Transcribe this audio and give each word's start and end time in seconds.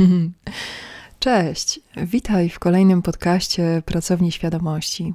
Cześć, 1.18 1.80
witaj 1.96 2.48
w 2.48 2.58
kolejnym 2.58 3.02
podcaście 3.02 3.82
Pracowni 3.86 4.32
Świadomości. 4.32 5.14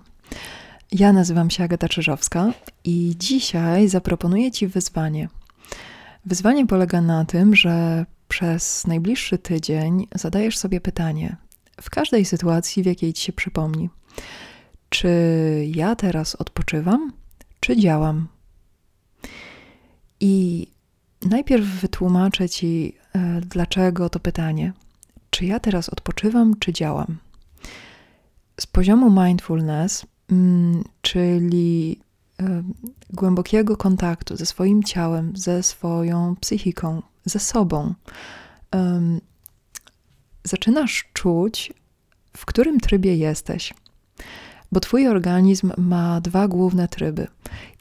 Ja 0.91 1.13
nazywam 1.13 1.49
się 1.49 1.63
Agata 1.63 1.89
Czyżowska 1.89 2.53
i 2.83 3.15
dzisiaj 3.17 3.87
zaproponuję 3.87 4.51
Ci 4.51 4.67
wyzwanie. 4.67 5.29
Wyzwanie 6.25 6.67
polega 6.67 7.01
na 7.01 7.25
tym, 7.25 7.55
że 7.55 8.05
przez 8.27 8.87
najbliższy 8.87 9.37
tydzień 9.37 10.07
zadajesz 10.15 10.57
sobie 10.57 10.81
pytanie 10.81 11.35
w 11.81 11.89
każdej 11.89 12.25
sytuacji, 12.25 12.83
w 12.83 12.85
jakiej 12.85 13.13
Ci 13.13 13.23
się 13.23 13.33
przypomni. 13.33 13.89
Czy 14.89 15.09
ja 15.75 15.95
teraz 15.95 16.35
odpoczywam, 16.35 17.13
czy 17.59 17.77
działam? 17.77 18.27
I 20.19 20.67
najpierw 21.21 21.65
wytłumaczę 21.65 22.49
Ci, 22.49 22.95
dlaczego 23.41 24.09
to 24.09 24.19
pytanie– 24.19 24.73
czy 25.35 25.45
ja 25.45 25.59
teraz 25.59 25.89
odpoczywam, 25.89 26.59
czy 26.59 26.73
działam. 26.73 27.17
Z 28.59 28.67
poziomu 28.67 29.23
mindfulness, 29.23 30.05
mm, 30.31 30.83
czyli 31.01 31.99
głębokiego 33.09 33.77
kontaktu 33.77 34.37
ze 34.37 34.45
swoim 34.45 34.83
ciałem, 34.83 35.37
ze 35.37 35.63
swoją 35.63 36.35
psychiką, 36.35 37.01
ze 37.25 37.39
sobą, 37.39 37.93
zaczynasz 40.43 41.09
czuć, 41.13 41.73
w 42.37 42.45
którym 42.45 42.79
trybie 42.79 43.15
jesteś. 43.15 43.73
Bo 44.71 44.79
Twój 44.79 45.07
organizm 45.07 45.71
ma 45.77 46.21
dwa 46.21 46.47
główne 46.47 46.87
tryby, 46.87 47.27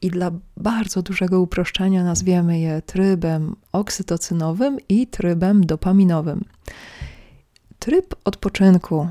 i 0.02 0.11
dla 0.11 0.30
bardzo 0.56 1.02
dużego 1.02 1.41
uproszczenia 1.41 2.05
nazwiemy 2.05 2.61
je 2.61 2.83
trybem 2.83 3.56
oksytocynowym 3.73 4.79
i 4.89 5.06
trybem 5.06 5.66
dopaminowym. 5.66 6.45
Tryb 7.78 8.15
odpoczynku, 8.25 9.09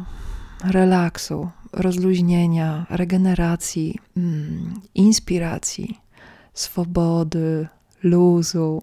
relaksu, 0.63 1.49
rozluźnienia, 1.73 2.85
regeneracji, 2.89 3.99
mm, 4.17 4.81
inspiracji, 4.95 5.99
swobody, 6.53 7.67
luzu, 8.03 8.81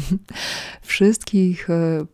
wszystkich 0.82 1.70
e, 1.70 2.06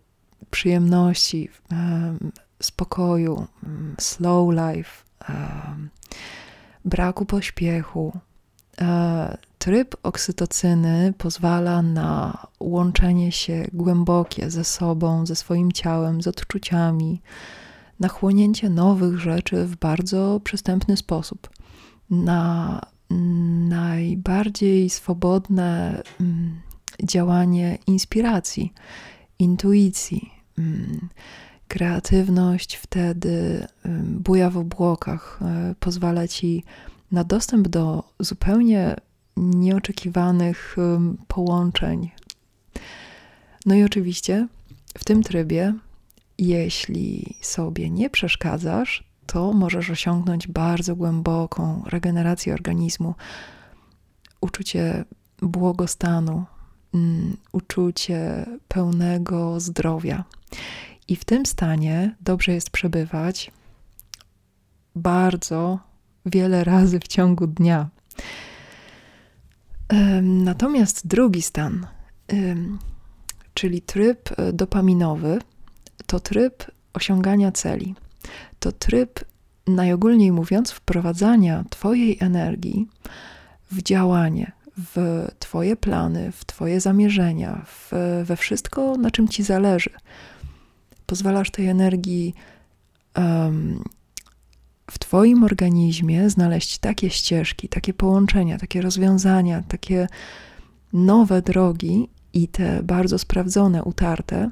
przyjemności, 0.51 1.49
e, 1.73 2.17
spokoju, 2.61 3.47
mm, 3.65 3.95
slow 3.99 4.49
life, 4.51 5.08
braku 6.85 7.27
pośpiechu. 7.27 8.19
Tryb 9.59 9.97
oksytocyny 10.03 11.15
pozwala 11.19 11.83
na 11.83 12.47
łączenie 12.61 13.33
się 13.33 13.67
głębokie 13.73 14.51
ze 14.51 14.65
sobą, 14.65 15.27
ze 15.27 15.37
swoim 15.37 15.73
ciałem, 15.73 16.23
z 16.23 16.27
odczuciami, 16.27 17.23
na 18.01 18.09
chłonięcie 18.09 18.71
nowych 18.71 19.19
rzeczy 19.19 19.67
w 19.67 19.77
bardzo 19.77 20.41
przystępny 20.45 20.97
sposób, 20.97 21.51
na 22.11 22.81
najbardziej 23.69 24.91
swobodne 24.91 26.03
działanie 27.03 27.79
inspiracji, 27.87 28.73
intuicji. 29.39 30.33
Kreatywność 31.69 32.77
wtedy 32.77 33.67
buja 34.05 34.51
w 34.51 34.57
obłokach, 34.57 35.41
e, 35.43 35.75
pozwala 35.81 36.29
ci 36.29 36.65
na 37.13 37.25
dostęp 37.25 37.69
do 37.69 38.05
zupełnie 38.21 38.97
nieoczekiwanych 39.37 40.77
połączeń. 41.29 42.11
No 43.67 43.75
i 43.75 43.83
oczywiście 43.83 44.49
w 44.99 45.05
tym 45.05 45.23
trybie, 45.23 45.75
jeśli 46.39 47.37
sobie 47.41 47.91
nie 47.91 48.11
przeszkadzasz, 48.11 49.05
to 49.27 49.53
możesz 49.53 49.91
osiągnąć 49.91 50.47
bardzo 50.47 50.97
głęboką 50.97 51.83
regenerację 51.87 52.55
organizmu, 52.55 53.15
uczucie 54.41 55.05
błogostanu, 55.43 56.45
mm, 56.95 57.37
uczucie 57.53 58.47
pełnego 58.69 59.61
zdrowia. 59.61 60.25
I 61.09 61.17
w 61.17 61.25
tym 61.25 61.47
stanie 61.47 62.17
dobrze 62.21 62.53
jest 62.53 62.71
przebywać 62.71 63.51
bardzo 64.97 65.79
wiele 66.27 66.65
razy 66.65 67.01
w 67.01 67.09
ciągu 67.09 67.47
dnia. 67.47 67.89
Natomiast 70.23 71.07
drugi 71.07 71.43
stan, 71.43 71.87
czyli 73.55 73.83
tryb 73.83 74.31
e, 74.37 74.53
dopaminowy, 74.53 75.39
to 76.07 76.21
tryb 76.21 76.65
osiągania 76.93 77.53
celi. 77.53 77.95
To 78.59 78.73
tryb, 78.73 79.25
najogólniej 79.67 80.33
mówiąc, 80.33 80.71
wprowadzania 80.71 81.65
Twojej 81.71 82.17
energii 82.21 82.89
w 83.71 83.83
działanie, 83.83 84.53
w 84.95 85.27
Twoje 85.39 85.77
plany, 85.77 86.33
w 86.33 86.45
Twoje 86.45 86.81
zamierzenia, 86.81 87.65
w, 87.67 87.93
we 88.25 88.37
wszystko, 88.37 88.97
na 88.97 89.11
czym 89.11 89.29
Ci 89.29 89.43
zależy. 89.43 89.91
Pozwalasz 91.09 91.51
tej 91.51 91.67
energii 91.67 92.35
um, 93.17 93.85
w 94.91 94.99
Twoim 94.99 95.45
organizmie 95.45 96.31
znaleźć 96.31 96.79
takie 96.79 97.11
ścieżki, 97.11 97.69
takie 97.69 97.95
połączenia, 97.95 98.59
takie 98.59 98.83
rozwiązania, 98.83 99.63
takie 99.69 100.09
nowe 100.93 101.43
drogi 101.43 102.09
i 102.33 102.49
te 102.49 102.83
bardzo 102.83 103.19
sprawdzone, 103.19 103.85
utarte, 103.85 104.51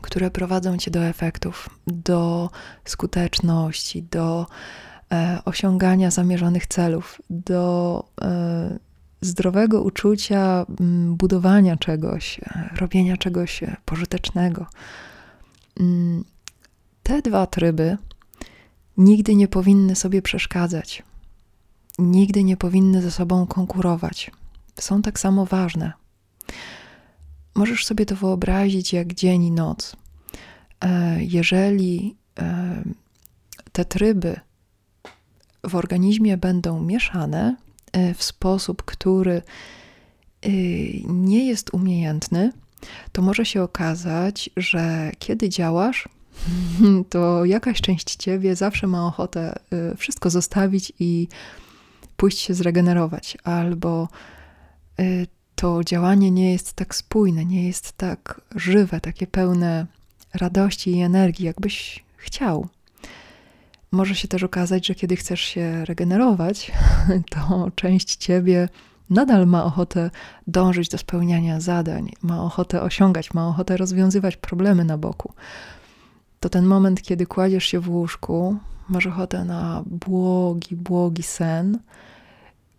które 0.00 0.30
prowadzą 0.30 0.78
Cię 0.78 0.90
do 0.90 1.04
efektów, 1.04 1.70
do 1.86 2.50
skuteczności, 2.84 4.02
do 4.02 4.46
e, 5.12 5.38
osiągania 5.44 6.10
zamierzonych 6.10 6.66
celów, 6.66 7.20
do 7.30 8.04
e, 8.22 8.78
zdrowego 9.20 9.82
uczucia 9.82 10.66
m, 10.80 11.16
budowania 11.16 11.76
czegoś, 11.76 12.38
e, 12.38 12.68
robienia 12.76 13.16
czegoś 13.16 13.60
pożytecznego. 13.84 14.66
Mm, 15.80 16.24
te 17.02 17.22
dwa 17.22 17.46
tryby 17.46 17.96
nigdy 18.96 19.34
nie 19.34 19.48
powinny 19.48 19.96
sobie 19.96 20.22
przeszkadzać, 20.22 21.02
nigdy 21.98 22.44
nie 22.44 22.56
powinny 22.56 23.02
ze 23.02 23.10
sobą 23.10 23.46
konkurować. 23.46 24.30
Są 24.80 25.02
tak 25.02 25.20
samo 25.20 25.46
ważne. 25.46 25.92
Możesz 27.54 27.86
sobie 27.86 28.06
to 28.06 28.16
wyobrazić 28.16 28.92
jak 28.92 29.14
dzień 29.14 29.44
i 29.44 29.50
noc. 29.50 29.96
E, 30.80 31.24
jeżeli 31.24 32.16
e, 32.38 32.82
te 33.72 33.84
tryby 33.84 34.40
w 35.64 35.74
organizmie 35.74 36.36
będą 36.36 36.80
mieszane 36.80 37.56
e, 37.92 38.14
w 38.14 38.22
sposób, 38.22 38.82
który 38.82 39.42
nie 41.06 41.46
jest 41.46 41.74
umiejętny, 41.74 42.52
to 43.12 43.22
może 43.22 43.44
się 43.46 43.62
okazać, 43.62 44.50
że 44.56 45.12
kiedy 45.18 45.48
działasz, 45.48 46.08
to 47.10 47.44
jakaś 47.44 47.80
część 47.80 48.16
ciebie 48.16 48.56
zawsze 48.56 48.86
ma 48.86 49.06
ochotę 49.06 49.58
y, 49.92 49.96
wszystko 49.96 50.30
zostawić 50.30 50.92
i 50.98 51.28
pójść 52.16 52.38
się 52.38 52.54
zregenerować, 52.54 53.38
albo 53.44 54.08
y, 55.00 55.26
to 55.54 55.84
działanie 55.84 56.30
nie 56.30 56.52
jest 56.52 56.72
tak 56.72 56.94
spójne, 56.94 57.44
nie 57.44 57.66
jest 57.66 57.92
tak 57.92 58.40
żywe, 58.54 59.00
takie 59.00 59.26
pełne 59.26 59.86
radości 60.34 60.90
i 60.90 61.00
energii, 61.00 61.46
jakbyś 61.46 62.04
chciał. 62.16 62.68
Może 63.90 64.14
się 64.14 64.28
też 64.28 64.42
okazać, 64.42 64.86
że 64.86 64.94
kiedy 64.94 65.16
chcesz 65.16 65.40
się 65.40 65.84
regenerować, 65.84 66.72
to 67.34 67.70
część 67.74 68.16
ciebie 68.16 68.68
nadal 69.14 69.46
ma 69.46 69.64
ochotę 69.64 70.10
dążyć 70.46 70.88
do 70.88 70.98
spełniania 70.98 71.60
zadań, 71.60 72.10
ma 72.22 72.42
ochotę 72.42 72.82
osiągać, 72.82 73.34
ma 73.34 73.48
ochotę 73.48 73.76
rozwiązywać 73.76 74.36
problemy 74.36 74.84
na 74.84 74.98
boku 74.98 75.32
to 76.44 76.48
ten 76.48 76.66
moment, 76.66 77.02
kiedy 77.02 77.26
kładziesz 77.26 77.64
się 77.64 77.80
w 77.80 77.88
łóżku, 77.90 78.56
masz 78.88 79.06
ochotę 79.06 79.44
na 79.44 79.82
błogi, 79.86 80.76
błogi 80.76 81.22
sen 81.22 81.78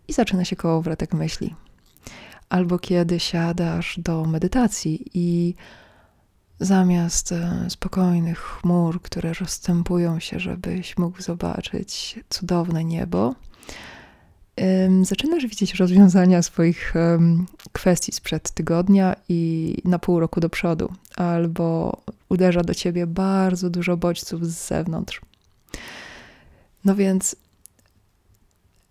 i 0.07 0.13
zaczyna 0.13 0.45
się 0.45 0.55
kołowrotek 0.55 1.13
myśli. 1.13 1.55
Albo 2.49 2.79
kiedy 2.79 3.19
siadasz 3.19 3.99
do 3.99 4.25
medytacji 4.25 5.05
i 5.13 5.55
zamiast 6.59 7.31
e, 7.31 7.65
spokojnych 7.69 8.39
chmur, 8.39 9.01
które 9.01 9.33
rozstępują 9.33 10.19
się, 10.19 10.39
żebyś 10.39 10.97
mógł 10.97 11.21
zobaczyć 11.21 12.19
cudowne 12.29 12.83
niebo, 12.83 13.35
zaczynasz 15.01 15.45
widzieć 15.45 15.73
rozwiązania 15.73 16.41
swoich 16.41 16.93
kwestii 17.71 18.11
sprzed 18.11 18.51
tygodnia 18.51 19.15
i 19.29 19.73
na 19.85 19.99
pół 19.99 20.19
roku 20.19 20.39
do 20.39 20.49
przodu, 20.49 20.93
albo 21.15 21.97
uderza 22.29 22.61
do 22.61 22.73
ciebie 22.73 23.07
bardzo 23.07 23.69
dużo 23.69 23.97
bodźców 23.97 24.47
z 24.47 24.67
zewnątrz. 24.67 25.21
No 26.85 26.95
więc 26.95 27.35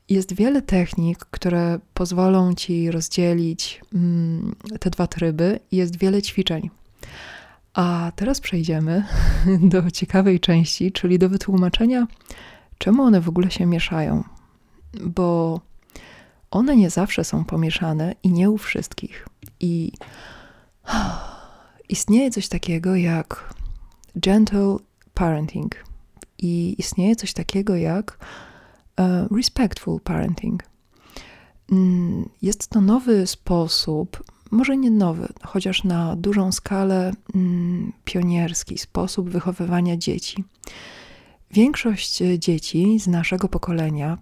jest 0.09 0.35
wiele 0.35 0.63
technik, 0.63 1.19
które 1.19 1.79
pozwolą 1.95 2.55
ci 2.55 2.91
rozdzielić 2.91 3.81
mm, 3.95 4.55
te 4.81 4.91
dwa 4.91 5.07
tryby, 5.07 5.61
jest 5.73 5.97
wiele 5.99 6.23
ćwiczeń. 6.23 6.71
A 7.75 8.13
teraz 8.17 8.41
przejdziemy 8.41 9.05
do 9.73 9.91
ciekawej 9.91 10.41
części, 10.41 10.93
czyli 10.93 11.19
do 11.19 11.29
wytłumaczenia, 11.29 12.07
czemu 12.79 13.03
one 13.03 13.21
w 13.21 13.29
ogóle 13.29 13.51
się 13.51 13.67
mieszają. 13.67 14.25
Bo 15.01 15.61
one 16.51 16.77
nie 16.77 16.91
zawsze 16.91 17.25
są 17.25 17.45
pomieszane 17.45 18.15
i 18.23 18.33
nie 18.33 18.51
u 18.51 18.59
wszystkich. 18.59 19.29
I 19.61 19.93
istnieje 21.89 22.31
coś 22.31 22.49
takiego 22.49 22.97
jak 22.97 23.55
gentle 24.17 24.77
parenting 25.15 25.85
i 26.39 26.75
istnieje 26.79 27.17
coś 27.17 27.33
takiego 27.33 27.77
jak 27.77 28.19
uh, 28.99 29.37
respectful 29.37 30.01
parenting. 30.01 30.63
Mm, 31.73 32.29
jest 32.43 32.69
to 32.69 32.81
nowy 32.81 33.27
sposób, 33.27 34.25
może 34.51 34.77
nie 34.77 34.91
nowy, 34.91 35.29
chociaż 35.43 35.85
na 35.85 36.17
dużą 36.17 36.53
skalę 36.53 37.13
mm, 37.35 37.93
pionierski 38.05 38.79
sposób 38.79 39.31
wychowywania 39.31 39.97
dzieci. 39.97 40.45
Większość 41.51 42.23
dzieci 42.39 43.01
z 43.01 43.07
naszego 43.07 43.49
pokolenia, 43.49 44.19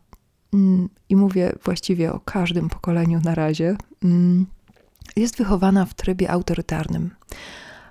i 1.08 1.16
mówię 1.16 1.52
właściwie 1.64 2.12
o 2.12 2.20
każdym 2.20 2.68
pokoleniu 2.68 3.20
na 3.24 3.34
razie, 3.34 3.76
jest 5.16 5.36
wychowana 5.36 5.86
w 5.86 5.94
trybie 5.94 6.30
autorytarnym. 6.30 7.10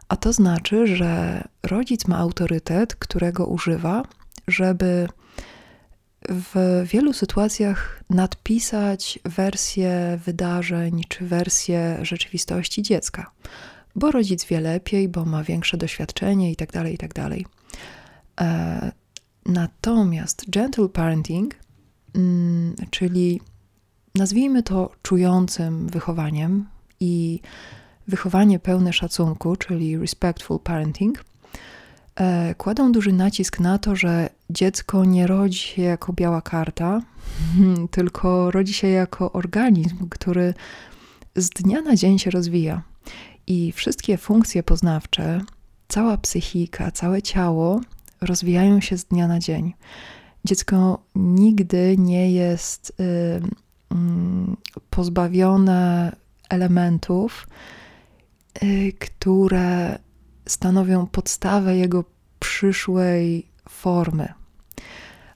A 0.07 0.15
to 0.15 0.33
znaczy, 0.33 0.87
że 0.87 1.43
rodzic 1.63 2.07
ma 2.07 2.17
autorytet, 2.17 2.95
którego 2.95 3.45
używa, 3.45 4.03
żeby 4.47 5.07
w 6.29 6.83
wielu 6.85 7.13
sytuacjach 7.13 8.03
nadpisać 8.09 9.19
wersję 9.25 10.19
wydarzeń 10.25 11.03
czy 11.07 11.25
wersję 11.25 11.97
rzeczywistości 12.01 12.81
dziecka, 12.81 13.31
bo 13.95 14.11
rodzic 14.11 14.45
wie 14.45 14.61
lepiej, 14.61 15.09
bo 15.09 15.25
ma 15.25 15.43
większe 15.43 15.77
doświadczenie 15.77 16.49
itd. 16.49 16.71
Tak 16.71 16.91
itd. 16.91 17.29
Tak 17.29 17.39
e, 18.41 18.91
natomiast 19.45 20.49
gentle 20.49 20.89
parenting, 20.89 21.55
mm, 21.55 21.61
czyli 22.89 23.41
nazwijmy 24.15 24.63
to 24.63 24.91
czującym 25.01 25.87
wychowaniem 25.87 26.65
i 26.99 27.39
wychowanie 28.07 28.59
pełne 28.59 28.93
szacunku, 28.93 29.55
czyli 29.55 29.97
respectful 29.97 30.59
parenting, 30.59 31.23
e, 32.15 32.55
kładą 32.55 32.91
duży 32.91 33.13
nacisk 33.13 33.59
na 33.59 33.77
to, 33.77 33.95
że 33.95 34.29
dziecko 34.49 35.05
nie 35.05 35.27
rodzi 35.27 35.59
się 35.59 35.81
jako 35.81 36.13
biała 36.13 36.41
karta, 36.41 37.01
tylko 37.91 38.51
rodzi 38.51 38.73
się 38.73 38.87
jako 38.87 39.31
organizm, 39.31 40.09
który 40.09 40.53
z 41.35 41.49
dnia 41.49 41.81
na 41.81 41.95
dzień 41.95 42.19
się 42.19 42.31
rozwija. 42.31 42.81
I 43.47 43.71
wszystkie 43.71 44.17
funkcje 44.17 44.63
poznawcze, 44.63 45.41
cała 45.87 46.17
psychika, 46.17 46.91
całe 46.91 47.21
ciało 47.21 47.81
rozwijają 48.21 48.81
się 48.81 48.97
z 48.97 49.05
dnia 49.05 49.27
na 49.27 49.39
dzień. 49.39 49.73
Dziecko 50.45 51.03
nigdy 51.15 51.95
nie 51.97 52.31
jest 52.31 52.89
y, 52.99 53.03
y, 53.03 53.41
pozbawione 54.89 56.15
elementów, 56.49 57.47
Y, 58.63 58.93
które 58.99 59.99
stanowią 60.45 61.07
podstawę 61.07 61.77
jego 61.77 62.03
przyszłej 62.39 63.47
formy. 63.69 64.33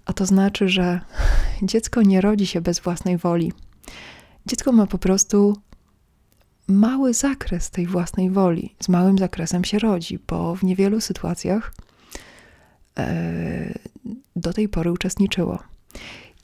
A 0.05 0.13
to 0.13 0.25
znaczy, 0.25 0.69
że 0.69 1.01
dziecko 1.61 2.01
nie 2.01 2.21
rodzi 2.21 2.47
się 2.47 2.61
bez 2.61 2.79
własnej 2.79 3.17
woli. 3.17 3.53
Dziecko 4.45 4.71
ma 4.71 4.87
po 4.87 4.97
prostu 4.97 5.57
mały 6.67 7.13
zakres 7.13 7.71
tej 7.71 7.87
własnej 7.87 8.29
woli. 8.29 8.75
Z 8.83 8.89
małym 8.89 9.17
zakresem 9.17 9.63
się 9.63 9.79
rodzi, 9.79 10.19
bo 10.27 10.55
w 10.55 10.63
niewielu 10.63 11.01
sytuacjach 11.01 11.73
e, 12.97 13.79
do 14.35 14.53
tej 14.53 14.69
pory 14.69 14.91
uczestniczyło. 14.91 15.59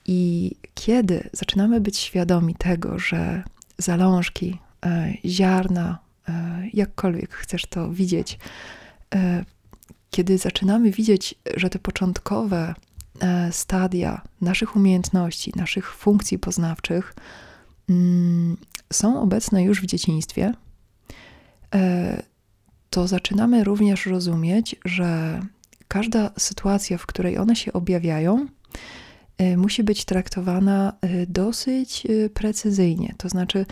I 0.06 0.52
kiedy 0.76 1.30
zaczynamy 1.34 1.82
być 1.82 1.98
świadomi 1.98 2.56
tego, 2.56 3.00
że 3.00 3.44
zalążki, 3.78 4.58
e, 4.86 5.14
ziarna, 5.26 6.00
E, 6.30 6.64
jakkolwiek 6.74 7.34
chcesz 7.34 7.66
to 7.66 7.92
widzieć, 7.92 8.40
e, 9.16 9.46
kiedy 10.10 10.38
zaczynamy 10.38 10.92
widzieć, 10.92 11.36
że 11.58 11.70
te 11.70 11.80
początkowe 11.80 12.74
stadia 13.52 14.22
naszych 14.42 14.76
umiejętności, 14.76 15.52
naszych 15.56 15.96
funkcji 15.96 16.40
poznawczych 16.40 17.16
mm, 17.90 18.58
są 18.94 19.22
obecne 19.22 19.64
już 19.64 19.82
w 19.82 19.86
dzieciństwie, 19.86 20.54
to 22.90 23.08
zaczynamy 23.08 23.64
również 23.64 24.06
rozumieć, 24.06 24.76
że 24.86 25.42
każda 25.92 26.32
sytuacja, 26.38 26.98
w 26.98 27.06
której 27.06 27.38
one 27.38 27.56
się 27.56 27.74
objawiają, 27.74 28.48
musi 29.58 29.84
być 29.84 30.06
traktowana 30.06 30.94
dosyć 31.28 32.08
precyzyjnie. 32.34 33.16
To 33.18 33.30
znaczy, 33.30 33.66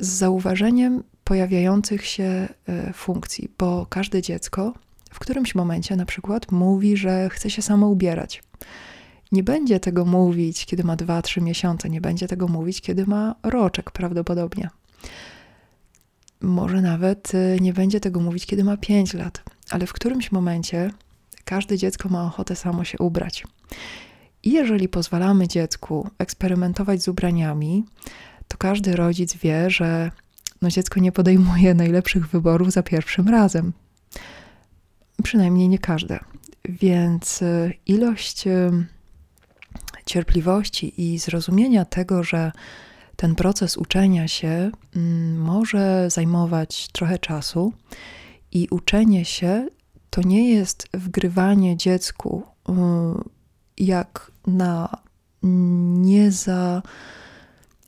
z 0.00 0.08
zauważeniem 0.08 1.02
pojawiających 1.24 2.06
się 2.06 2.48
e, 2.68 2.92
funkcji, 2.92 3.52
bo 3.58 3.86
każde 3.86 4.22
dziecko 4.22 4.74
w 5.10 5.18
którymś 5.18 5.54
momencie 5.54 5.96
na 5.96 6.06
przykład 6.06 6.52
mówi, 6.52 6.96
że 6.96 7.28
chce 7.30 7.50
się 7.50 7.62
samo 7.62 7.88
ubierać. 7.88 8.42
Nie 9.32 9.42
będzie 9.42 9.80
tego 9.80 10.04
mówić, 10.04 10.66
kiedy 10.66 10.84
ma 10.84 10.96
2-3 10.96 11.42
miesiące, 11.42 11.90
nie 11.90 12.00
będzie 12.00 12.28
tego 12.28 12.48
mówić, 12.48 12.80
kiedy 12.80 13.06
ma 13.06 13.34
roczek 13.42 13.90
prawdopodobnie. 13.90 14.70
Może 16.40 16.82
nawet 16.82 17.32
e, 17.34 17.56
nie 17.60 17.72
będzie 17.72 18.00
tego 18.00 18.20
mówić, 18.20 18.46
kiedy 18.46 18.64
ma 18.64 18.76
5 18.76 19.14
lat, 19.14 19.42
ale 19.70 19.86
w 19.86 19.92
którymś 19.92 20.32
momencie 20.32 20.90
każde 21.48 21.78
dziecko 21.78 22.08
ma 22.08 22.24
ochotę 22.24 22.56
samo 22.56 22.84
się 22.84 22.98
ubrać. 22.98 23.44
I 24.42 24.52
jeżeli 24.52 24.88
pozwalamy 24.88 25.48
dziecku 25.48 26.10
eksperymentować 26.18 27.02
z 27.02 27.08
ubraniami, 27.08 27.84
to 28.48 28.56
każdy 28.58 28.96
rodzic 28.96 29.36
wie, 29.36 29.70
że 29.70 30.10
no 30.62 30.68
dziecko 30.68 31.00
nie 31.00 31.12
podejmuje 31.12 31.74
najlepszych 31.74 32.28
wyborów 32.28 32.72
za 32.72 32.82
pierwszym 32.82 33.28
razem. 33.28 33.72
Przynajmniej 35.22 35.68
nie 35.68 35.78
każde. 35.78 36.18
Więc 36.64 37.42
y, 37.42 37.74
ilość 37.86 38.46
y, 38.46 38.70
cierpliwości 40.06 41.12
i 41.12 41.18
zrozumienia 41.18 41.84
tego, 41.84 42.24
że 42.24 42.52
ten 43.16 43.34
proces 43.34 43.76
uczenia 43.76 44.28
się 44.28 44.70
mm, 44.96 45.40
może 45.40 46.10
zajmować 46.10 46.88
trochę 46.88 47.18
czasu 47.18 47.72
i 48.52 48.68
uczenie 48.70 49.24
się 49.24 49.68
to 50.10 50.22
nie 50.22 50.50
jest 50.50 50.88
wgrywanie 50.94 51.76
dziecku 51.76 52.42
y, 52.68 52.72
jak 53.78 54.32
na 54.46 54.88
nie 55.42 56.32
za 56.32 56.82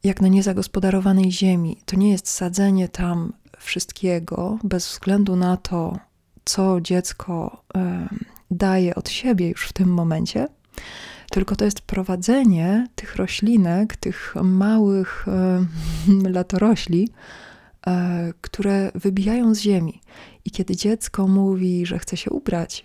jak 0.05 0.21
na 0.21 0.29
niezagospodarowanej 0.29 1.33
ziemi. 1.33 1.77
To 1.85 1.97
nie 1.97 2.11
jest 2.11 2.29
sadzenie 2.29 2.89
tam 2.89 3.33
wszystkiego 3.59 4.59
bez 4.65 4.89
względu 4.89 5.37
na 5.37 5.57
to, 5.57 5.99
co 6.45 6.81
dziecko 6.81 7.65
daje 8.51 8.95
od 8.95 9.09
siebie 9.09 9.49
już 9.49 9.69
w 9.69 9.73
tym 9.73 9.89
momencie, 9.89 10.49
tylko 11.31 11.57
to 11.57 11.65
jest 11.65 11.81
prowadzenie 11.81 12.89
tych 12.95 13.17
roślinek, 13.17 13.97
tych 13.97 14.35
małych 14.43 15.27
latorośli, 16.37 17.09
e, 17.09 17.50
które 18.41 18.93
wybijają 18.95 19.55
z 19.55 19.61
ziemi. 19.61 20.01
I 20.45 20.51
kiedy 20.51 20.77
dziecko 20.77 21.29
mówi, 21.29 21.87
że 21.87 21.99
chce 21.99 22.17
się 22.17 22.31
ubrać, 22.31 22.85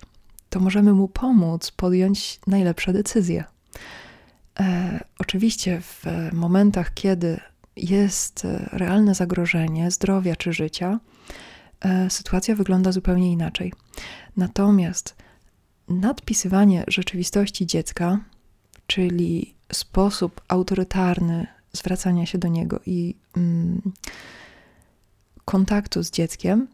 to 0.50 0.60
możemy 0.60 0.94
mu 0.94 1.08
pomóc 1.08 1.72
podjąć 1.72 2.40
najlepsze 2.48 2.94
decyzje. 2.94 3.44
E, 4.60 5.00
oczywiście 5.20 5.82
w 5.82 6.04
momentach, 6.34 6.94
kiedy 6.94 7.40
jest 7.76 8.46
e, 8.46 8.70
realne 8.72 9.16
zagrożenie 9.16 9.92
zdrowia 9.92 10.36
czy 10.36 10.54
życia, 10.54 11.00
e, 11.82 12.10
sytuacja 12.10 12.56
wygląda 12.56 12.92
zupełnie 12.92 13.32
inaczej. 13.32 13.74
Natomiast 14.38 15.16
nadpisywanie 15.90 16.84
rzeczywistości 16.88 17.66
dziecka, 17.66 18.20
czyli 18.88 19.56
sposób 19.72 20.42
autorytarny 20.48 21.48
zwracania 21.74 22.26
się 22.26 22.38
do 22.38 22.48
niego 22.48 22.80
i 22.86 23.16
mm, 23.38 23.82
kontaktu 25.46 26.04
z 26.04 26.12
dzieckiem, 26.12 26.68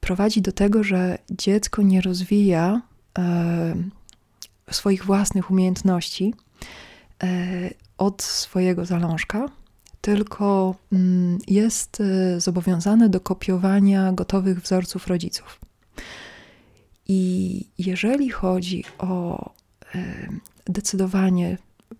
prowadzi 0.00 0.42
do 0.42 0.52
tego, 0.52 0.84
że 0.84 1.18
dziecko 1.30 1.82
nie 1.82 2.00
rozwija 2.00 2.82
e, 3.18 3.74
swoich 4.70 5.04
własnych 5.04 5.50
umiejętności, 5.50 6.34
E, 7.22 7.70
od 7.98 8.22
swojego 8.22 8.84
zalążka, 8.84 9.48
tylko 10.00 10.74
mm, 10.92 11.38
jest 11.48 12.00
e, 12.00 12.40
zobowiązane 12.40 13.08
do 13.08 13.20
kopiowania 13.20 14.12
gotowych 14.12 14.60
wzorców 14.60 15.06
rodziców. 15.06 15.60
I 17.08 17.64
jeżeli 17.78 18.30
chodzi 18.30 18.84
o 18.98 19.44
e, 19.94 20.28
decydowanie, 20.66 21.58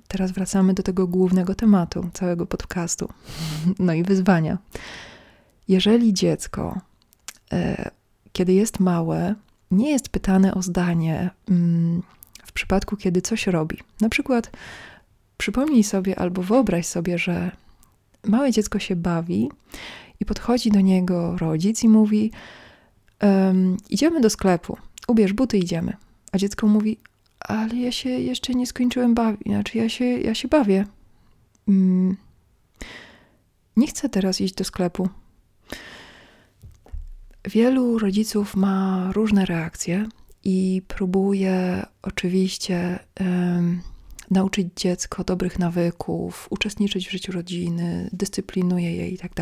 teraz 0.09 0.33
wracamy 0.33 0.75
do 0.75 0.83
tego 0.83 1.07
głównego 1.07 1.55
tematu 1.55 2.11
całego 2.13 2.47
podcastu, 2.47 3.09
no 3.79 3.93
i 3.93 4.03
wyzwania. 4.03 4.59
Jeżeli 5.69 6.13
dziecko 6.13 6.81
kiedy 8.33 8.53
jest 8.53 8.81
małe, 8.81 9.35
nie 9.71 9.91
jest 9.91 10.09
pytane 10.09 10.55
o 10.55 10.63
zdanie 10.63 11.31
mm, 11.49 12.03
w 12.45 12.53
przypadku, 12.53 12.97
kiedy 12.97 13.23
coś 13.23 13.47
robi. 13.47 13.79
Na 14.01 14.09
przykład 14.09 14.51
przypomnij 15.39 15.85
sobie 15.85 16.19
albo 16.19 16.43
wyobraź 16.43 16.87
sobie, 16.87 17.19
że 17.19 17.51
małe 18.25 18.53
dziecko 18.53 18.79
się 18.79 18.97
bawi 18.97 19.51
i 20.21 20.25
podchodzi 20.25 20.71
do 20.71 20.81
niego 20.81 21.37
rodzic 21.37 21.85
i 21.85 21.89
mówi: 21.89 22.31
Idziemy 23.91 24.21
do 24.21 24.31
sklepu, 24.31 24.77
ubierz 25.09 25.33
buty, 25.33 25.59
idziemy. 25.59 25.97
A 26.33 26.39
dziecko 26.39 26.67
mówi: 26.67 26.99
Ale 27.41 27.77
ja 27.77 27.93
się 27.93 28.09
jeszcze 28.09 28.55
nie 28.55 28.67
skończyłem 28.67 29.15
bawić, 29.15 29.43
znaczy 29.47 29.79
ja 29.79 29.89
się, 29.89 30.05
ja 30.05 30.35
się 30.35 30.49
bawię. 30.49 30.87
Mm, 31.69 32.17
nie 33.77 33.87
chcę 33.87 34.09
teraz 34.09 34.41
iść 34.41 34.55
do 34.55 34.65
sklepu. 34.65 35.09
Wielu 37.53 37.99
rodziców 37.99 38.57
ma 38.57 39.09
różne 39.13 39.47
reakcje 39.47 40.09
i 40.45 40.83
próbuje 40.89 41.87
oczywiście 42.03 42.99
um, 43.21 43.83
nauczyć 44.31 44.69
dziecko 44.77 45.25
dobrych 45.25 45.59
nawyków, 45.59 46.47
uczestniczyć 46.51 47.09
w 47.09 47.11
życiu 47.11 47.33
rodziny, 47.33 48.11
dyscyplinuje 48.13 48.97
je 48.97 49.09
i 49.09 49.19
tak. 49.19 49.33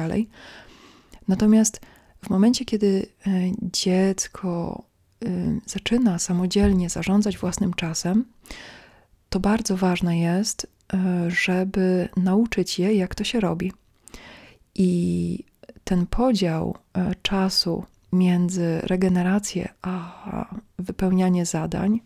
Natomiast 1.29 1.81
w 2.25 2.31
momencie, 2.31 2.65
kiedy 2.65 3.07
e, 3.27 3.31
dziecko 3.63 4.83
e, 5.25 5.29
zaczyna 5.67 6.19
samodzielnie 6.19 6.91
zarządzać 6.91 7.39
własnym 7.39 7.75
czasem, 7.75 8.25
to 9.29 9.41
bardzo 9.41 9.77
ważne 9.77 10.19
jest, 10.19 10.67
e, 10.93 11.31
żeby 11.31 12.09
nauczyć 12.17 12.79
je, 12.79 12.95
jak 12.95 13.15
to 13.15 13.25
się 13.25 13.41
robi. 13.41 13.73
I 14.75 15.45
ten 15.85 16.07
podział 16.07 16.77
czasu 17.23 17.85
między 18.13 18.81
regenerację 18.83 19.69
a 19.83 20.55
wypełnianie 20.79 21.47
zadań, 21.47 22.01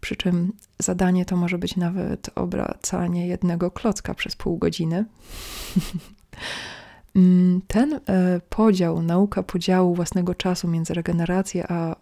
przy 0.00 0.16
czym 0.16 0.52
zadanie 0.78 1.24
to 1.24 1.36
może 1.36 1.58
być 1.58 1.76
nawet 1.76 2.30
obracanie 2.34 3.26
jednego 3.26 3.70
klocka 3.70 4.14
przez 4.14 4.36
pół 4.36 4.58
godziny. 4.58 5.04
Mm, 7.16 7.60
ten 7.66 7.94
e, 7.94 8.40
podział, 8.48 9.02
nauka 9.02 9.42
podziału 9.42 9.94
własnego 9.94 10.34
czasu 10.34 10.68
między 10.68 10.94
regeneracją 10.94 11.64
a 11.68 11.92
e, 11.92 11.96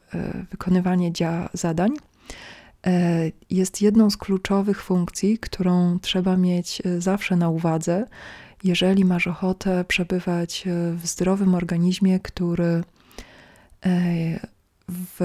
wykonywanie 0.51 1.13
zadań 1.53 1.91
e, 2.87 3.31
jest 3.51 3.83
jedną 3.83 4.11
z 4.11 4.17
kluczowych 4.17 4.83
funkcji, 4.83 5.39
którą 5.39 5.99
trzeba 5.99 6.37
mieć 6.37 6.83
zawsze 6.99 7.37
na 7.37 7.49
uwadze, 7.49 8.07
jeżeli 8.65 9.05
masz 9.05 9.27
ochotę 9.27 9.85
przebywać 9.85 10.65
w 10.97 11.07
zdrowym 11.07 11.55
organizmie, 11.55 12.21
który 12.21 12.83
w 14.89 15.21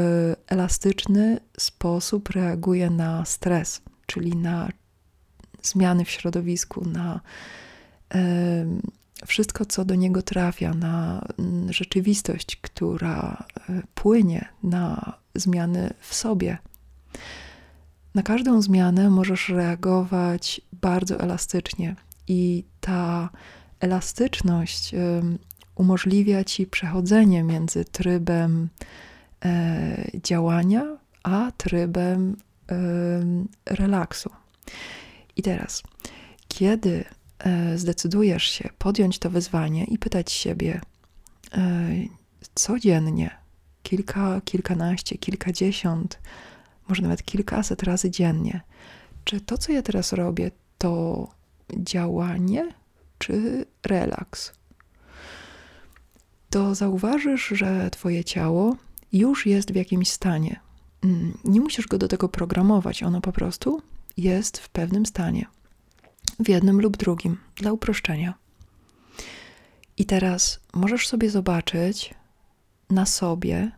elastyczny 0.48 1.40
sposób 1.60 2.30
reaguje 2.30 2.90
na 2.90 3.26
stres, 3.26 3.82
czyli 4.06 4.36
na 4.36 4.70
zmiany 5.62 6.06
w 6.06 6.10
środowisku, 6.10 6.90
na 6.90 7.22
wszystko, 9.26 9.66
co 9.66 9.86
do 9.86 9.96
niego 9.96 10.22
trafia, 10.22 10.74
na 10.74 11.26
rzeczywistość, 11.70 12.56
która 12.56 13.46
e, 13.70 13.82
płynie, 13.96 14.48
na 14.64 15.14
zmiany 15.36 15.94
w 16.00 16.14
sobie. 16.14 16.58
Na 18.16 18.24
każdą 18.24 18.62
zmianę 18.62 19.10
możesz 19.10 19.50
reagować 19.50 20.62
bardzo 20.74 21.20
elastycznie, 21.20 21.96
i 22.28 22.64
ta 22.80 23.30
elastyczność 23.80 24.96
umożliwia 25.82 26.44
ci 26.44 26.68
przechodzenie 26.68 27.44
między 27.44 27.86
trybem 27.86 28.70
e, 29.46 30.12
działania 30.24 30.98
a 31.24 31.52
trybem 31.58 32.38
relaksu. 33.66 34.30
I 35.36 35.42
teraz, 35.42 35.84
kiedy 36.48 37.06
E, 37.44 37.78
zdecydujesz 37.78 38.44
się 38.44 38.70
podjąć 38.78 39.20
to 39.20 39.30
wyzwanie 39.30 39.84
i 39.84 39.98
pytać 39.98 40.32
siebie 40.32 40.82
e, 41.54 41.90
codziennie, 42.56 43.38
kilka, 43.84 44.42
kilkanaście, 44.46 45.18
kilkadziesiąt, 45.18 46.20
może 46.88 47.02
nawet 47.02 47.24
kilkaset 47.24 47.84
razy 47.84 48.12
dziennie, 48.12 48.62
czy 49.24 49.42
to, 49.42 49.58
co 49.58 49.72
ja 49.72 49.82
teraz 49.82 50.14
robię, 50.14 50.52
to 50.78 51.28
działanie 51.78 52.74
czy 53.18 53.66
relaks? 53.86 54.54
To 56.52 56.76
zauważysz, 56.76 57.48
że 57.48 57.90
Twoje 57.90 58.24
ciało 58.24 58.76
już 59.14 59.46
jest 59.46 59.72
w 59.72 59.76
jakimś 59.76 60.10
stanie. 60.10 60.60
Mm, 61.04 61.38
nie 61.44 61.62
musisz 61.62 61.88
go 61.88 61.98
do 61.98 62.08
tego 62.08 62.30
programować, 62.30 63.04
ono 63.04 63.22
po 63.22 63.32
prostu 63.32 63.82
jest 64.18 64.58
w 64.58 64.70
pewnym 64.70 65.06
stanie 65.06 65.46
w 66.40 66.50
jednym 66.50 66.82
lub 66.82 66.98
drugim, 66.98 67.38
dla 67.56 67.72
uproszczenia. 67.72 68.34
I 69.98 70.06
teraz 70.06 70.60
możesz 70.74 71.08
sobie 71.08 71.30
zobaczyć 71.30 72.14
na 72.90 73.06
sobie, 73.06 73.72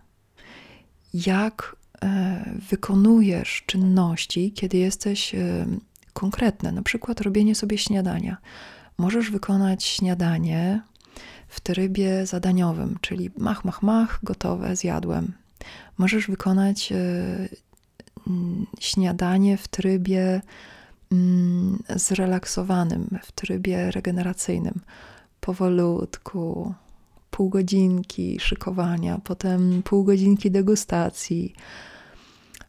jak 1.13 1.75
e, 2.01 2.59
wykonujesz 2.69 3.63
czynności, 3.65 4.51
kiedy 4.51 4.77
jesteś 4.77 5.35
e, 5.35 5.65
konkretne, 6.13 6.71
na 6.71 6.81
przykład 6.81 7.21
robienie 7.21 7.55
sobie 7.55 7.77
śniadania. 7.77 8.37
Możesz 8.97 9.31
wykonać 9.31 9.83
śniadanie 9.83 10.81
w 11.53 11.59
trybie 11.59 12.25
zadaniowym, 12.25 12.97
czyli 13.01 13.31
mach, 13.37 13.65
mach, 13.65 13.81
mach, 13.81 14.19
gotowe, 14.23 14.75
zjadłem. 14.75 15.33
Możesz 15.97 16.27
wykonać 16.27 16.91
e, 16.91 16.95
śniadanie 18.79 19.57
w 19.57 19.67
trybie 19.67 20.41
Mm, 21.13 21.83
zrelaksowanym, 21.95 23.19
w 23.23 23.31
trybie 23.31 23.91
regeneracyjnym. 23.91 24.81
Powolutku, 25.39 26.73
pół 27.31 27.49
godzinki 27.49 28.39
szykowania, 28.39 29.19
potem 29.23 29.83
pół 29.83 30.03
godzinki 30.03 30.51
degustacji, 30.51 31.53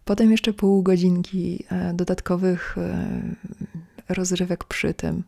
potem 0.05 0.31
jeszcze 0.31 0.53
pół 0.53 0.83
godzinki 0.83 1.65
e, 1.71 1.95
dodatkowych 1.95 2.79
e, 2.79 3.09
rozrywek 4.09 4.65
przy 4.65 4.95
tym. 4.95 5.23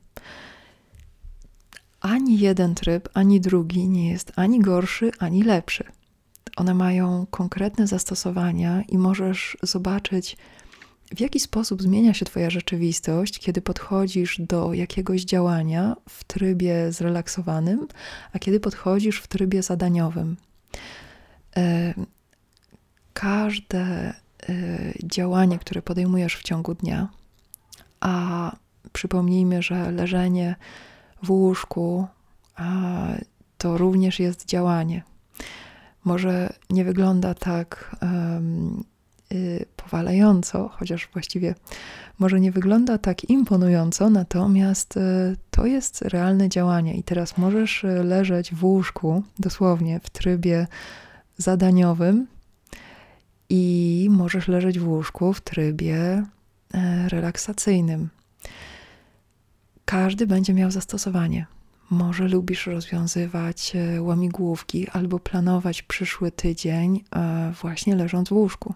Ani 2.07 2.39
jeden 2.39 2.75
tryb, 2.75 3.09
ani 3.15 3.41
drugi 3.41 3.89
nie 3.89 4.11
jest 4.11 4.33
ani 4.37 4.61
gorszy, 4.61 5.11
ani 5.19 5.43
lepszy. 5.43 5.85
One 6.57 6.75
mają 6.75 7.27
konkretne 7.31 7.87
zastosowania 7.87 8.83
i 8.83 8.99
możesz 8.99 9.57
zobaczyć, 9.63 10.37
w 11.17 11.21
jaki 11.21 11.41
sposób 11.41 11.83
zmienia 11.83 12.15
się 12.15 12.25
Twoja 12.25 12.51
rzeczywistość, 12.51 13.39
kiedy 13.39 13.63
podchodzisz 13.63 14.41
do 14.41 14.75
jakiegoś 14.75 15.25
działania 15.25 15.97
w 16.09 16.25
trybie 16.25 16.93
zrelaksowanym, 16.93 17.89
a 18.33 18.39
kiedy 18.39 18.61
podchodzisz 18.61 19.21
w 19.21 19.27
trybie 19.27 19.63
zadaniowym. 19.63 20.37
E, 21.57 21.95
każde 23.13 23.81
e, 23.83 24.15
działanie, 25.05 25.59
które 25.59 25.83
podejmujesz 25.83 26.37
w 26.37 26.43
ciągu 26.43 26.75
dnia, 26.75 27.09
a 28.01 28.53
przypomnijmy, 28.93 29.63
że 29.63 29.93
leżenie 29.93 30.57
w 31.23 31.31
łóżku 31.31 32.07
to 33.59 33.79
również 33.79 34.21
jest 34.21 34.47
działanie. 34.47 35.03
Może 36.05 36.53
nie 36.71 36.85
wygląda 36.85 37.35
tak 37.35 37.97
um, 38.03 38.85
Y, 39.33 39.67
powalająco, 39.77 40.69
chociaż 40.69 41.09
właściwie 41.13 41.55
może 42.19 42.41
nie 42.41 42.53
wygląda 42.53 42.99
tak 42.99 43.31
imponująco, 43.31 44.11
natomiast 44.11 44.97
y, 44.97 45.01
to 45.51 45.67
jest 45.67 46.03
realne 46.03 46.49
działanie. 46.49 46.95
I 46.95 47.03
teraz 47.03 47.39
możesz 47.39 47.85
y, 47.85 48.05
leżeć 48.05 48.55
w 48.55 48.65
łóżku, 48.65 49.23
dosłownie 49.39 50.01
w 50.03 50.11
trybie 50.11 50.67
zadaniowym, 51.37 52.27
i 53.49 54.09
możesz 54.11 54.49
leżeć 54.49 54.79
w 54.79 54.89
łóżku 54.89 55.33
w 55.33 55.41
trybie 55.41 56.23
e, 56.75 57.09
relaksacyjnym. 57.09 58.09
Każdy 59.87 60.27
będzie 60.27 60.55
miał 60.55 60.71
zastosowanie. 60.71 61.47
Może 61.91 62.29
lubisz 62.29 62.67
rozwiązywać 62.67 63.73
e, 63.77 64.03
łamigłówki 64.03 64.89
albo 64.89 65.19
planować 65.19 65.83
przyszły 65.83 66.31
tydzień 66.31 67.05
e, 67.17 67.53
właśnie 67.63 67.97
leżąc 67.97 68.29
w 68.29 68.33
łóżku. 68.33 68.75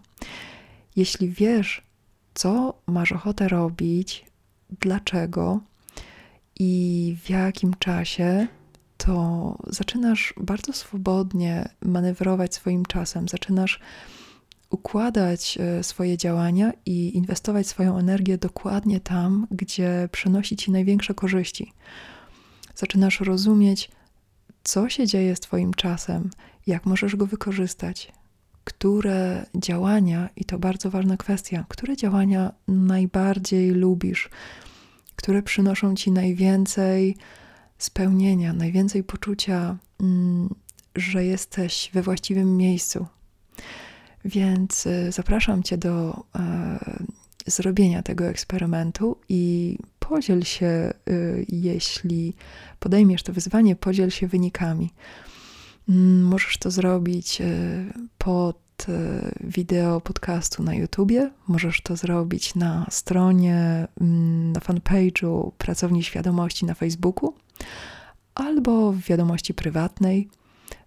Jeśli 0.97 1.31
wiesz, 1.31 1.83
co 2.35 2.75
masz 2.87 3.13
ochotę 3.13 3.49
robić, 3.49 4.25
dlaczego 4.81 5.61
i 6.59 7.17
w 7.25 7.31
jakim 7.31 7.75
czasie, 7.79 8.47
to 8.97 9.57
zaczynasz 9.67 10.35
bardzo 10.37 10.73
swobodnie 10.73 11.69
manewrować 11.83 12.55
swoim 12.55 12.87
czasem, 12.87 13.29
zaczynasz 13.29 13.81
układać 14.71 15.59
e, 15.61 15.83
swoje 15.83 16.17
działania 16.17 16.73
i 16.87 17.17
inwestować 17.17 17.67
swoją 17.67 17.99
energię 17.99 18.39
dokładnie 18.39 19.01
tam, 19.01 19.47
gdzie 19.51 20.09
przynosi 20.13 20.57
ci 20.57 20.71
największe 20.71 21.15
korzyści 21.15 21.73
zaczynasz 22.81 23.21
rozumieć, 23.21 23.91
co 24.65 24.89
się 24.89 25.07
dzieje 25.07 25.37
z 25.37 25.41
Twoim 25.41 25.75
czasem, 25.75 26.31
jak 26.67 26.87
możesz 26.87 27.17
go 27.17 27.27
wykorzystać, 27.27 28.13
które 28.65 29.47
działania, 29.55 30.29
i 30.37 30.45
to 30.45 30.59
bardzo 30.59 30.91
ważna 30.91 31.17
kwestia, 31.17 31.65
które 31.69 31.97
działania 31.97 32.53
najbardziej 32.69 33.71
lubisz, 33.71 34.29
które 35.17 35.43
przynoszą 35.43 35.95
ci 35.95 36.11
najwięcej 36.11 37.17
spełnienia, 37.79 38.53
najwięcej 38.53 39.05
poczucia, 39.05 39.77
mm, 40.01 40.55
że 40.97 41.25
jesteś 41.25 41.91
we 41.93 42.03
właściwym 42.03 42.57
miejscu. 42.57 43.07
Więc 44.25 44.87
y, 44.87 45.13
zapraszam 45.13 45.63
Cię 45.63 45.79
do 45.79 46.25
e, 46.35 46.79
zrobienia 47.47 48.03
tego 48.03 48.25
eksperymentu 48.25 49.17
i 49.29 49.77
podziel 49.99 50.43
się, 50.43 50.93
y, 51.09 51.47
jeśli 51.49 52.35
podejmiesz 52.79 53.23
to 53.23 53.33
wyzwanie, 53.33 53.77
podziel 53.77 54.11
się 54.11 54.29
wynikami. 54.29 54.91
Mm, 55.89 56.23
możesz 56.23 56.59
to 56.59 56.71
zrobić 56.71 57.41
y, 57.41 57.93
pod 58.19 58.61
wideo 59.41 60.01
podcastu 60.01 60.63
na 60.63 60.75
YouTubie, 60.75 61.31
możesz 61.49 61.81
to 61.81 61.97
zrobić 61.97 62.55
na 62.55 62.87
stronie, 62.91 63.89
mm, 64.01 64.53
na 64.53 64.61
fanpage'u 64.61 65.53
Pracowni 65.59 66.03
Świadomości 66.03 66.67
na 66.67 66.75
Facebooku, 66.75 67.35
albo 68.35 68.93
w 68.93 69.01
wiadomości 69.01 69.55
prywatnej, 69.55 70.29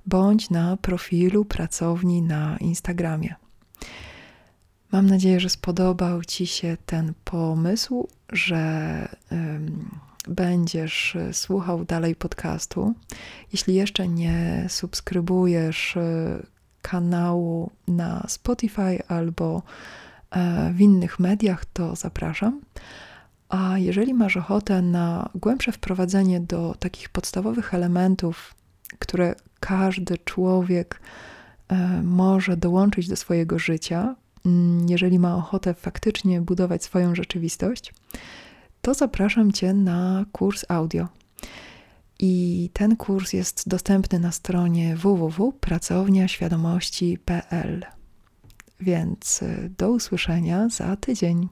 bądź 0.06 0.50
na 0.50 0.78
profilu 0.78 1.46
pracowni 1.46 2.22
na 2.22 2.58
Instagramie. 2.58 3.36
Mam 4.92 5.08
nadzieję, 5.08 5.40
że 5.40 5.50
spodobał 5.50 6.24
Ci 6.24 6.48
się 6.48 6.78
ten 6.86 7.14
pomysł, 7.24 8.08
że 8.32 9.08
będziesz 10.28 11.18
słuchał 11.32 11.86
dalej 11.86 12.16
podcastu. 12.16 12.94
Jeśli 13.52 13.76
jeszcze 13.76 14.08
nie 14.08 14.66
subskrybujesz 14.70 15.98
e, 15.98 16.44
kanału 16.82 17.72
na 17.88 18.26
Spotify 18.28 19.08
albo 19.08 19.62
e, 20.32 20.72
w 20.74 20.82
innych 20.82 21.20
mediach, 21.20 21.66
to 21.66 21.96
zapraszam. 21.96 22.62
A 23.50 23.78
jeżeli 23.78 24.14
masz 24.14 24.38
ochotę 24.38 24.82
na 24.82 25.30
głębsze 25.36 25.72
wprowadzenie 25.72 26.40
do 26.40 26.76
takich 26.80 27.10
podstawowych 27.10 27.74
elementów, 27.74 28.56
które 29.00 29.36
każdy 29.64 30.18
człowiek 30.18 31.02
e, 31.68 32.02
może 32.04 32.58
dołączyć 32.58 33.08
do 33.08 33.16
swojego 33.16 33.60
życia, 33.60 34.16
mm, 34.46 34.90
jeżeli 34.90 35.20
ma 35.20 35.36
ochotę 35.36 35.74
faktycznie 35.74 36.42
budować 36.42 36.84
swoją 36.84 37.16
rzeczywistość, 37.16 37.94
to 38.82 38.94
zapraszam 38.94 39.52
Cię 39.52 39.74
na 39.74 40.26
kurs 40.32 40.66
audio. 40.70 41.08
I 42.20 42.70
ten 42.74 42.96
kurs 42.96 43.34
jest 43.34 43.70
dostępny 43.70 44.20
na 44.20 44.32
stronie 44.32 44.96
www.pracowniaświadomości.pl. 44.96 47.86
Więc 48.80 49.44
e, 49.44 49.70
do 49.78 49.92
usłyszenia 49.92 50.70
za 50.70 50.96
tydzień. 50.96 51.50